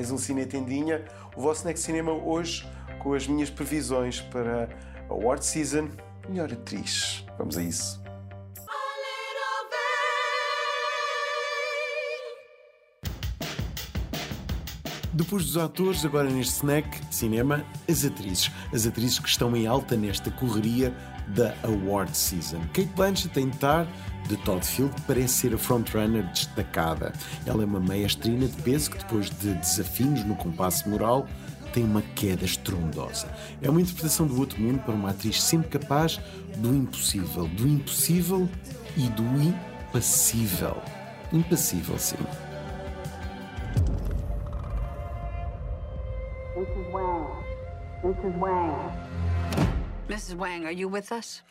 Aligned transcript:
mais 0.00 0.10
um 0.10 0.16
Cine 0.16 0.46
Tendinha, 0.46 1.04
o 1.36 1.42
vosso 1.42 1.66
Next 1.66 1.84
Cinema 1.84 2.10
hoje 2.10 2.66
com 3.00 3.12
as 3.12 3.26
minhas 3.26 3.50
previsões 3.50 4.18
para 4.18 4.66
a 5.10 5.12
Award 5.12 5.44
Season 5.44 5.90
Melhor 6.26 6.50
Atriz. 6.50 7.22
Vamos 7.36 7.58
a 7.58 7.62
isso. 7.62 7.99
Depois 15.12 15.44
dos 15.44 15.56
atores, 15.56 16.04
agora 16.04 16.30
neste 16.30 16.54
snack 16.54 17.00
cinema, 17.10 17.64
as 17.88 18.04
atrizes. 18.04 18.50
As 18.72 18.86
atrizes 18.86 19.18
que 19.18 19.28
estão 19.28 19.56
em 19.56 19.66
alta 19.66 19.96
nesta 19.96 20.30
correria 20.30 20.94
da 21.28 21.54
Award 21.64 22.16
Season. 22.16 22.60
Kate 22.72 22.90
Blanchett 22.94 23.28
tem 23.30 23.48
de 23.48 23.56
estar 23.56 23.86
de 24.28 24.36
Todd 24.38 24.64
Field 24.64 24.94
parece 25.06 25.34
ser 25.34 25.54
a 25.54 25.58
frontrunner 25.58 26.24
destacada. 26.28 27.12
Ela 27.44 27.62
é 27.62 27.66
uma 27.66 27.80
maestrina 27.80 28.46
de 28.46 28.62
peso 28.62 28.90
que, 28.90 28.98
depois 28.98 29.30
de 29.30 29.54
desafios 29.54 30.24
no 30.24 30.36
compasso 30.36 30.88
moral, 30.88 31.26
tem 31.72 31.84
uma 31.84 32.02
queda 32.02 32.44
estrondosa. 32.44 33.28
É 33.60 33.68
uma 33.68 33.80
interpretação 33.80 34.26
do 34.26 34.38
outro 34.38 34.60
mundo 34.60 34.80
para 34.80 34.94
uma 34.94 35.10
atriz 35.10 35.42
sempre 35.42 35.68
capaz 35.68 36.20
do 36.56 36.74
impossível, 36.74 37.48
do 37.48 37.66
impossível 37.66 38.48
e 38.96 39.08
do 39.08 39.24
impassível. 39.42 40.80
Impassível, 41.32 41.98
sim. 41.98 42.16
Mrs. 48.02 48.38
Wang. 48.38 48.92
Mrs. 50.08 50.34
Wang, 50.34 50.64
are 50.64 50.70
you 50.70 50.88
with 50.88 51.12
us? 51.12 51.42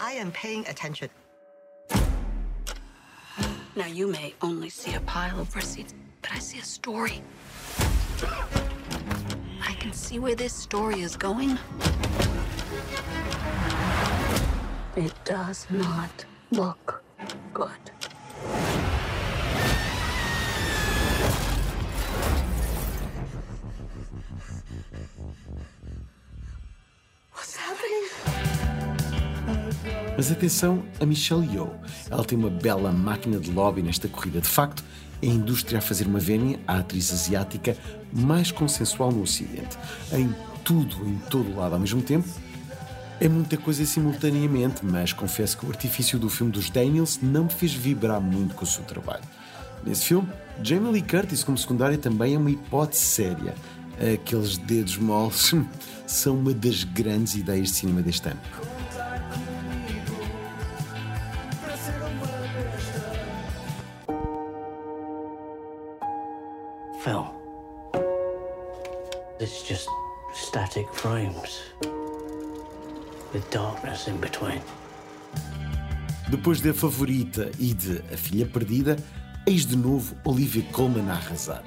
I 0.00 0.12
am 0.12 0.32
paying 0.32 0.66
attention. 0.66 1.08
Now, 3.76 3.86
you 3.86 4.08
may 4.08 4.34
only 4.42 4.70
see 4.70 4.94
a 4.94 5.00
pile 5.00 5.38
of 5.38 5.54
receipts, 5.54 5.94
but 6.20 6.32
I 6.32 6.38
see 6.38 6.58
a 6.58 6.64
story. 6.64 7.22
I 9.62 9.74
can 9.78 9.92
see 9.92 10.18
where 10.18 10.34
this 10.34 10.52
story 10.52 11.00
is 11.00 11.16
going. 11.16 11.58
It 14.96 15.14
does 15.24 15.66
not 15.70 16.24
look 16.50 17.04
good. 17.52 17.70
Mas 30.16 30.30
atenção 30.30 30.84
a 31.00 31.06
Michelle 31.06 31.46
Yeoh. 31.52 31.70
Ela 32.10 32.24
tem 32.24 32.38
uma 32.38 32.50
bela 32.50 32.92
máquina 32.92 33.38
de 33.38 33.50
lobby 33.50 33.82
nesta 33.82 34.08
corrida. 34.08 34.40
De 34.40 34.48
facto, 34.48 34.84
é 35.20 35.26
a 35.26 35.30
indústria 35.30 35.78
a 35.78 35.82
fazer 35.82 36.06
uma 36.06 36.20
vénia 36.20 36.60
à 36.66 36.78
atriz 36.78 37.12
asiática 37.12 37.76
mais 38.12 38.52
consensual 38.52 39.10
no 39.10 39.22
Ocidente. 39.22 39.76
Em 40.12 40.32
tudo, 40.62 40.96
em 41.06 41.18
todo 41.30 41.56
lado 41.56 41.74
ao 41.74 41.80
mesmo 41.80 42.00
tempo. 42.00 42.28
É 43.20 43.28
muita 43.28 43.56
coisa 43.56 43.84
simultaneamente, 43.86 44.84
mas 44.84 45.12
confesso 45.12 45.56
que 45.56 45.66
o 45.66 45.68
artifício 45.68 46.18
do 46.18 46.28
filme 46.28 46.52
dos 46.52 46.68
Daniels 46.68 47.20
não 47.22 47.44
me 47.44 47.50
fez 47.50 47.72
vibrar 47.72 48.20
muito 48.20 48.54
com 48.54 48.64
o 48.64 48.68
seu 48.68 48.84
trabalho. 48.84 49.22
Nesse 49.84 50.06
filme, 50.06 50.28
Jamie 50.62 50.92
Lee 50.92 51.02
Curtis 51.02 51.44
como 51.44 51.56
secundária 51.58 51.98
também 51.98 52.34
é 52.34 52.38
uma 52.38 52.50
hipótese 52.50 53.02
séria. 53.02 53.54
Aqueles 54.14 54.56
dedos 54.58 54.96
moles 54.96 55.54
são 56.06 56.36
uma 56.36 56.52
das 56.52 56.82
grandes 56.84 57.36
ideias 57.36 57.68
de 57.68 57.76
cinema 57.76 58.02
deste 58.02 58.28
ano. 58.28 58.40
Film. 67.04 67.26
It's 69.38 69.62
just 69.68 69.86
static 70.32 70.88
frames 70.94 71.60
with 73.32 73.44
darkness 73.50 74.08
in 74.08 74.16
between. 74.16 74.62
Depois 76.30 76.62
da 76.62 76.72
favorita 76.72 77.50
e 77.58 77.74
de 77.74 78.02
A 78.10 78.16
Filha 78.16 78.46
Perdida, 78.46 78.96
eis 79.46 79.66
de 79.66 79.76
novo 79.76 80.16
Olivia 80.24 80.62
Colman 80.72 81.10
a 81.10 81.12
arrasar. 81.12 81.62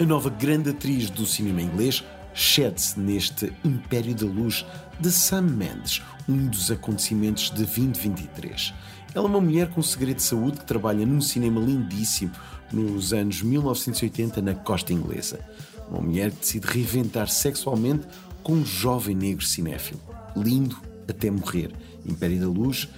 A 0.00 0.04
nova 0.04 0.30
grande 0.30 0.70
atriz 0.70 1.10
do 1.10 1.26
cinema 1.26 1.60
inglês 1.60 2.04
cede-se 2.32 3.00
neste 3.00 3.52
Império 3.64 4.14
da 4.14 4.26
Luz 4.26 4.64
de 5.00 5.10
Sam 5.10 5.42
Mendes, 5.42 6.00
um 6.28 6.46
dos 6.46 6.70
acontecimentos 6.70 7.50
de 7.50 7.64
2023. 7.64 8.72
Ela 9.16 9.24
é 9.24 9.28
uma 9.30 9.40
mulher 9.40 9.70
com 9.70 9.80
segredo 9.80 10.16
de 10.16 10.24
saúde 10.24 10.58
que 10.58 10.66
trabalha 10.66 11.06
num 11.06 11.22
cinema 11.22 11.58
lindíssimo, 11.58 12.32
nos 12.70 13.14
anos 13.14 13.40
1980 13.40 14.42
na 14.42 14.54
costa 14.54 14.92
inglesa. 14.92 15.40
Uma 15.88 16.02
mulher 16.02 16.30
que 16.32 16.40
decide 16.40 16.66
reinventar 16.66 17.26
sexualmente 17.26 18.06
com 18.42 18.52
um 18.52 18.66
jovem 18.66 19.16
negro 19.16 19.42
cinéfilo. 19.42 19.98
Lindo 20.36 20.76
até 21.08 21.30
morrer. 21.30 21.72
Império 22.04 22.40
da 22.40 22.46
Luz 22.46 22.90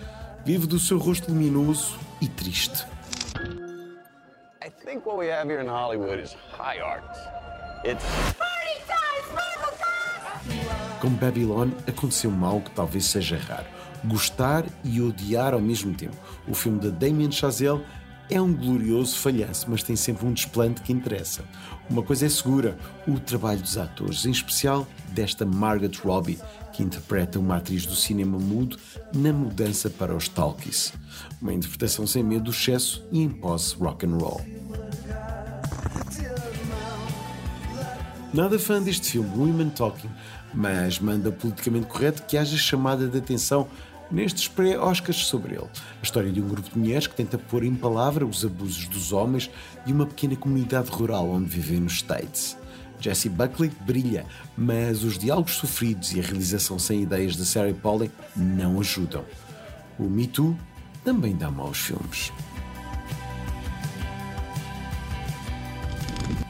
vive 0.45 0.67
do 0.67 0.81
seu 0.81 0.99
rosto 0.99 1.31
luminoso 1.31 1.97
e 2.21 2.27
triste. 2.27 2.85
I 4.61 4.71
think 4.85 5.07
what 5.07 5.19
we 5.19 5.31
have 5.31 5.49
here 5.49 5.63
in 5.63 5.69
Hollywood 5.69 6.21
is 6.21 6.35
high 6.51 6.81
art. 6.81 7.17
It's 7.85 8.03
Com 11.09 11.15
Babylon 11.15 11.71
aconteceu 11.87 12.31
mal 12.31 12.61
que 12.61 12.71
talvez 12.73 13.07
seja 13.07 13.39
raro. 13.39 13.65
Gostar 14.05 14.67
e 14.85 15.01
odiar 15.01 15.55
ao 15.55 15.61
mesmo 15.61 15.95
tempo. 15.95 16.15
O 16.47 16.53
filme 16.55 16.79
de 16.79 16.91
Damien 16.91 17.33
Chazelle 17.33 17.83
é 18.29 18.39
um 18.39 18.53
glorioso 18.53 19.17
falhanço, 19.17 19.71
mas 19.71 19.83
tem 19.83 19.97
sempre 19.97 20.27
um 20.27 20.35
desplante 20.35 20.83
que 20.83 20.93
interessa. 20.93 21.43
Uma 21.89 22.03
coisa 22.03 22.27
é 22.27 22.29
segura: 22.29 22.77
o 23.07 23.19
trabalho 23.19 23.59
dos 23.59 23.79
atores, 23.79 24.27
em 24.27 24.31
especial 24.31 24.87
desta 25.09 25.47
Margaret 25.47 25.97
Robbie, 26.05 26.39
que 26.75 26.83
interpreta 26.83 27.39
uma 27.39 27.57
atriz 27.57 27.87
do 27.87 27.95
cinema 27.95 28.39
mudo 28.39 28.77
na 29.15 29.33
mudança 29.33 29.89
para 29.89 30.15
os 30.15 30.29
talkies. 30.29 30.93
Uma 31.41 31.55
interpretação 31.55 32.07
sem 32.07 32.23
medo 32.23 32.45
do 32.45 32.51
excesso 32.51 33.03
e 33.11 33.23
em 33.23 33.31
posse 33.31 33.75
rock 33.77 34.05
and 34.05 34.19
roll. 34.19 34.43
Nada 38.33 38.59
fã 38.59 38.83
deste 38.83 39.13
filme, 39.13 39.31
Women 39.39 39.71
Talking, 39.71 40.11
mas 40.53 40.99
manda 40.99 41.31
politicamente 41.31 41.87
correto 41.87 42.23
que 42.23 42.37
haja 42.37 42.57
chamada 42.57 43.07
de 43.07 43.19
atenção 43.19 43.69
nestes 44.11 44.49
pré-Oscars 44.49 45.27
sobre 45.27 45.55
ele. 45.55 45.65
A 45.65 46.03
história 46.03 46.33
de 46.33 46.41
um 46.41 46.49
grupo 46.49 46.71
de 46.71 46.79
mulheres 46.79 47.07
que 47.07 47.15
tenta 47.15 47.39
pôr 47.39 47.65
em 47.65 47.75
palavra 47.75 48.27
os 48.27 48.45
abusos 48.45 48.87
dos 48.89 49.13
homens 49.13 49.51
de 49.85 49.93
uma 49.93 50.07
pequena 50.07 50.37
comunidade 50.37 50.91
rural 50.91 51.29
onde 51.29 51.49
vivem 51.49 51.81
nos 51.81 51.95
States. 51.95 52.57
Jesse 53.01 53.29
Buckley 53.29 53.71
brilha, 53.83 54.27
mas 54.57 55.05
os 55.05 55.19
diálogos 55.19 55.55
sofridos 55.55 56.13
e 56.13 56.21
a 56.21 56.23
realização 56.23 56.79
sem 56.79 57.03
ideias 57.03 57.37
de 57.37 57.45
Sarah 57.47 57.73
Polley 57.73 58.11
não 58.35 58.81
ajudam. 58.81 59.25
O 59.99 60.05
Me 60.05 60.27
Too 60.27 60.57
também 61.05 61.37
dá 61.37 61.51
maus 61.51 61.79
filmes. 61.79 62.33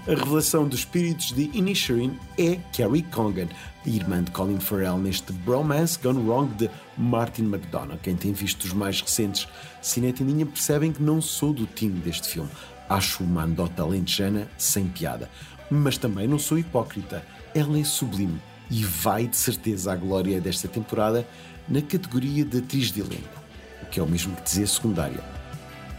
A 0.08 0.14
revelação 0.14 0.66
dos 0.66 0.78
espíritos 0.78 1.32
de 1.32 1.50
Inisherin 1.52 2.18
é 2.38 2.56
Carrie 2.74 3.02
Congan, 3.02 3.46
irmã 3.84 4.22
de 4.22 4.30
Colin 4.30 4.58
Farrell 4.58 4.96
neste 4.96 5.34
Bromance 5.34 5.98
Gone 6.02 6.26
Wrong 6.26 6.50
de 6.54 6.70
Martin 6.96 7.42
McDonough. 7.42 7.98
Quem 8.02 8.16
tem 8.16 8.32
visto 8.32 8.64
os 8.64 8.72
mais 8.72 9.02
recentes 9.02 9.46
Cinetindinha 9.82 10.46
percebem 10.46 10.92
que 10.92 11.02
não 11.02 11.20
sou 11.20 11.52
do 11.52 11.66
time 11.66 12.00
deste 12.00 12.26
filme. 12.26 12.48
Acho 12.88 13.22
uma 13.22 13.44
andota 13.44 13.82
alentejana 13.82 14.48
sem 14.56 14.88
piada. 14.88 15.28
Mas 15.70 15.98
também 15.98 16.26
não 16.26 16.38
sou 16.38 16.58
hipócrita. 16.58 17.22
Ela 17.54 17.78
é 17.78 17.84
sublime 17.84 18.40
e 18.70 18.82
vai 18.82 19.26
de 19.26 19.36
certeza 19.36 19.92
à 19.92 19.96
glória 19.96 20.40
desta 20.40 20.68
temporada 20.68 21.28
na 21.68 21.82
categoria 21.82 22.46
de 22.46 22.60
atriz 22.60 22.90
de 22.90 23.00
elenco, 23.00 23.42
o 23.82 23.86
que 23.90 24.00
é 24.00 24.02
o 24.02 24.08
mesmo 24.08 24.34
que 24.36 24.42
dizer 24.42 24.68
secundária. 24.68 25.22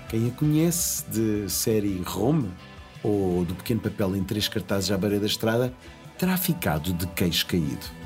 Quem 0.10 0.30
a 0.30 0.32
conhece 0.32 1.08
de 1.12 1.48
série 1.48 2.02
Rome 2.04 2.50
ou 3.04 3.46
do 3.46 3.56
pequeno 3.56 3.80
papel 3.80 4.16
em 4.16 4.24
três 4.24 4.48
cartazes 4.48 4.92
à 4.92 4.98
beira 4.98 5.20
da 5.20 5.26
estrada, 5.26 5.74
terá 6.18 6.38
ficado 6.38 6.94
de 6.94 7.08
queixo 7.08 7.46
caído. 7.46 8.00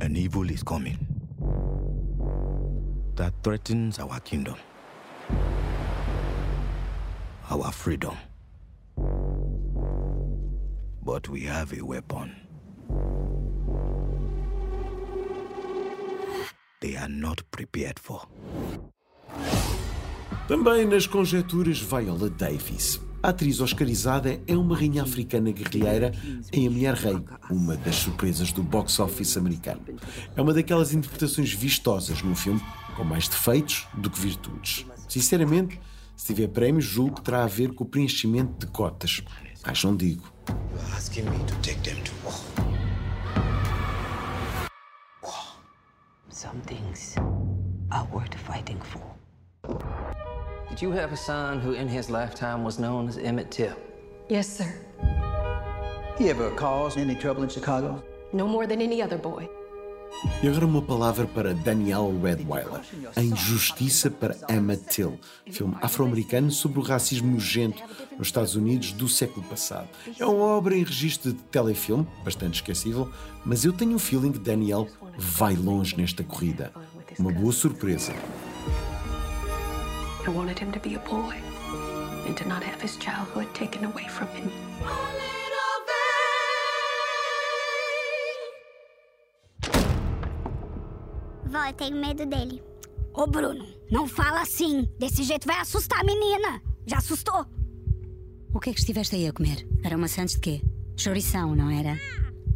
An 0.00 0.16
evil 0.16 0.50
is 0.50 0.62
coming 0.62 0.98
that 3.14 3.32
threatens 3.42 3.98
our 4.00 4.20
kingdom, 4.20 4.56
our 7.48 7.70
freedom. 7.70 8.16
But 11.04 11.28
we 11.28 11.42
have 11.42 11.72
a 11.72 11.84
weapon. 11.84 12.32
They 16.82 16.96
are 16.96 17.10
not 17.10 17.42
prepared 17.44 17.98
for. 17.98 18.28
Também 20.48 20.84
nas 20.84 21.06
conjecturas 21.06 21.78
Viola 21.78 22.28
Davis. 22.28 23.00
A 23.22 23.28
atriz 23.28 23.60
oscarizada 23.60 24.40
é 24.48 24.56
uma 24.56 24.76
rainha 24.76 25.04
africana 25.04 25.52
guerrilheira 25.52 26.12
em 26.52 26.66
A 26.66 26.70
Mulher 26.70 26.94
Rei, 26.94 27.24
uma 27.48 27.76
das 27.76 27.94
surpresas 27.94 28.50
do 28.50 28.64
box 28.64 28.98
office 28.98 29.36
americano. 29.36 29.80
É 30.36 30.42
uma 30.42 30.52
daquelas 30.52 30.92
interpretações 30.92 31.52
vistosas 31.52 32.20
num 32.20 32.34
filme 32.34 32.60
com 32.96 33.04
mais 33.04 33.28
defeitos 33.28 33.86
do 33.94 34.10
que 34.10 34.18
virtudes. 34.18 34.84
Sinceramente, 35.08 35.80
se 36.16 36.26
tiver 36.26 36.48
prémios, 36.48 36.84
julgo 36.84 37.16
que 37.16 37.22
terá 37.22 37.44
a 37.44 37.46
ver 37.46 37.72
com 37.72 37.84
o 37.84 37.86
preenchimento 37.86 38.66
de 38.66 38.72
cotas. 38.72 39.22
Mas 39.64 39.84
não 39.84 39.96
digo. 39.96 40.24
You're 40.48 40.96
asking 40.96 41.22
me 41.30 41.38
to 41.44 41.54
take 41.62 41.80
them 41.88 42.02
to 42.02 42.12
war. 42.24 42.61
Some 46.42 46.60
things 46.62 47.14
are 47.92 48.04
worth 48.06 48.34
fighting 48.34 48.80
for. 48.80 49.78
Did 50.68 50.82
you 50.82 50.90
have 50.90 51.12
a 51.12 51.16
son 51.16 51.60
who 51.60 51.74
in 51.74 51.86
his 51.86 52.10
lifetime 52.10 52.64
was 52.64 52.80
known 52.80 53.06
as 53.06 53.16
Emmett 53.16 53.52
Till? 53.52 53.76
Yes, 54.28 54.48
sir. 54.48 54.74
He 56.18 56.30
ever 56.30 56.50
caused 56.50 56.98
any 56.98 57.14
trouble 57.14 57.44
in 57.44 57.48
Chicago? 57.48 58.02
No 58.32 58.48
more 58.48 58.66
than 58.66 58.82
any 58.82 59.00
other 59.00 59.18
boy. 59.18 59.48
E 60.42 60.48
agora 60.48 60.66
uma 60.66 60.82
palavra 60.82 61.26
para 61.26 61.54
Daniel 61.54 62.12
Redweiler, 62.20 62.80
A 63.14 63.22
Injustiça 63.22 64.10
para 64.10 64.36
Emma 64.48 64.76
Till, 64.76 65.18
filme 65.50 65.76
afro-americano 65.80 66.50
sobre 66.50 66.78
o 66.80 66.82
racismo 66.82 67.32
nojento 67.32 67.82
nos 68.18 68.28
Estados 68.28 68.54
Unidos 68.54 68.92
do 68.92 69.08
século 69.08 69.46
passado. 69.46 69.88
É 70.18 70.26
uma 70.26 70.44
obra 70.44 70.76
em 70.76 70.84
registro 70.84 71.32
de 71.32 71.38
telefilme, 71.44 72.06
bastante 72.24 72.56
esquecível, 72.56 73.10
mas 73.44 73.64
eu 73.64 73.72
tenho 73.72 73.96
o 73.96 73.98
feeling 73.98 74.32
que 74.32 74.38
Daniel 74.38 74.88
vai 75.16 75.54
longe 75.54 75.96
nesta 75.96 76.22
corrida. 76.22 76.72
Uma 77.18 77.32
boa 77.32 77.52
surpresa. 77.52 78.12
I 80.24 80.30
wanted 80.30 80.62
him 80.62 80.70
to 80.70 80.80
be 80.80 80.94
a 80.94 81.00
boy 81.00 81.36
and 82.28 82.34
to 82.34 82.48
not 82.48 82.64
have 82.64 82.80
his 82.80 82.96
childhood 82.96 83.48
taken 83.54 83.84
away 83.84 84.08
from 84.08 84.28
him. 84.28 84.50
Vó, 91.52 91.62
eu 91.66 91.72
tenho 91.74 92.00
medo 92.00 92.24
dele. 92.24 92.62
Ô, 93.12 93.26
Bruno, 93.26 93.66
não 93.90 94.08
fala 94.08 94.40
assim. 94.40 94.88
Desse 94.98 95.22
jeito 95.22 95.46
vai 95.46 95.60
assustar 95.60 96.00
a 96.00 96.04
menina. 96.04 96.62
Já 96.86 96.96
assustou? 96.96 97.44
O 98.54 98.58
que 98.58 98.70
é 98.70 98.72
que 98.72 98.80
estiveste 98.80 99.16
aí 99.16 99.26
a 99.26 99.34
comer? 99.34 99.68
Era 99.84 99.98
maçãs 99.98 100.30
de 100.30 100.40
quê? 100.40 100.62
Chourição, 100.96 101.54
não 101.54 101.68
era? 101.68 101.98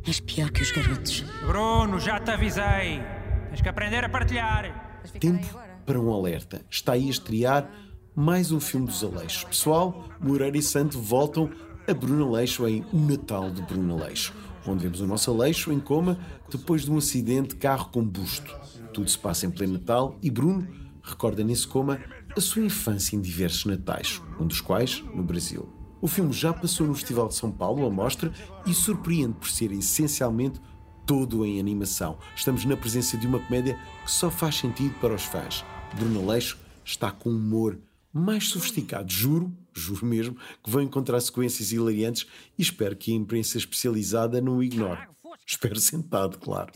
És 0.07 0.19
pior 0.21 0.51
que 0.51 0.63
os 0.63 0.73
garotos. 0.73 1.21
Bruno, 1.47 2.01
já 2.01 2.19
te 2.21 2.31
avisei. 2.31 3.03
Tens 3.51 3.61
que 3.61 3.69
aprender 3.69 4.03
a 4.03 4.09
partilhar. 4.09 5.03
Tempo 5.21 5.47
para 5.85 6.01
um 6.01 6.11
alerta. 6.11 6.65
Está 6.71 6.93
aí 6.93 7.09
a 7.09 7.11
estrear 7.11 7.71
mais 8.15 8.51
um 8.51 8.61
filme 8.61 8.87
dos 8.87 9.05
Aleixos. 9.05 9.45
Pessoal, 9.45 10.09
Moreira 10.19 10.57
e 10.57 10.63
Santo 10.63 10.99
voltam 10.99 11.51
a 11.87 11.93
Bruno 11.93 12.29
Aleixo 12.35 12.67
em 12.67 12.83
O 12.95 12.99
Natal 12.99 13.51
de 13.51 13.61
Bruno 13.61 14.01
Aleixo, 14.01 14.33
onde 14.67 14.85
vemos 14.85 15.03
o 15.03 15.07
nosso 15.07 15.31
Aleixo 15.31 15.71
em 15.71 15.79
coma 15.79 16.19
depois 16.51 16.87
de 16.87 16.91
um 16.91 16.97
acidente 16.97 17.49
de 17.49 17.57
carro 17.57 17.91
com 17.91 18.03
busto. 18.03 18.57
Tudo 18.97 19.11
se 19.11 19.19
passa 19.19 19.45
em 19.45 19.51
pleno 19.51 19.75
Natal 19.75 20.19
e 20.23 20.31
Bruno 20.31 20.67
recorda 21.03 21.45
nesse 21.45 21.69
coma 21.69 22.01
a 22.35 22.41
sua 22.41 22.63
infância 22.63 23.15
em 23.15 23.21
diversos 23.21 23.67
natais, 23.67 24.23
um 24.41 24.47
dos 24.47 24.63
quais 24.63 25.05
no 25.15 25.23
Brasil. 25.23 25.69
O 26.01 26.09
filme 26.09 26.33
já 26.33 26.51
passou 26.51 26.87
no 26.87 26.95
Festival 26.95 27.29
de 27.29 27.35
São 27.35 27.53
Paulo, 27.53 27.85
a 27.85 27.91
mostra, 27.91 28.33
e 28.65 28.73
surpreende 28.73 29.35
por 29.35 29.51
ser 29.51 29.71
essencialmente 29.71 30.59
todo 31.05 31.45
em 31.45 31.61
animação. 31.61 32.17
Estamos 32.35 32.65
na 32.65 32.75
presença 32.75 33.19
de 33.19 33.27
uma 33.27 33.39
comédia 33.39 33.79
que 34.03 34.11
só 34.11 34.31
faz 34.31 34.55
sentido 34.55 34.99
para 34.99 35.15
os 35.15 35.25
fãs. 35.25 35.63
Bruno 35.95 36.23
Aleixo 36.23 36.57
está 36.83 37.11
com 37.11 37.29
um 37.29 37.37
humor 37.37 37.79
mais 38.11 38.49
sofisticado. 38.49 39.13
Juro, 39.13 39.55
juro 39.75 40.07
mesmo, 40.07 40.39
que 40.65 40.71
vão 40.71 40.81
encontrar 40.81 41.21
sequências 41.21 41.71
hilariantes 41.71 42.27
e 42.59 42.63
espero 42.63 42.97
que 42.97 43.13
a 43.13 43.15
imprensa 43.15 43.59
especializada 43.59 44.41
não 44.41 44.57
o 44.57 44.65
ignore. 44.65 45.07
Espero 45.47 45.79
sentado, 45.79 46.39
claro. 46.39 46.73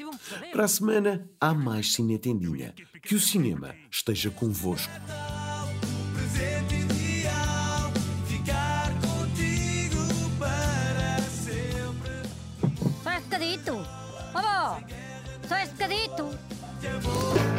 Para 0.52 0.64
a 0.64 0.68
semana, 0.68 1.28
há 1.40 1.52
mais 1.52 1.92
Cinetendinha. 1.92 2.72
Que 3.02 3.14
o 3.16 3.20
cinema 3.20 3.74
esteja 3.90 4.30
convosco. 4.30 4.92
presente 6.14 6.74
ideal, 6.76 7.90
ficar 8.26 8.92
contigo 9.00 9.96
para 10.38 11.20
sempre. 11.22 12.12
Só 13.02 13.10
esse 13.10 13.22
bocadito. 13.24 13.72
Vó, 14.32 14.80
só 15.48 15.58
esse 15.58 15.72
bocadito. 15.72 17.49